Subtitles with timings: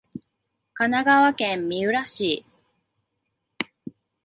[0.73, 2.43] 神奈川県三浦市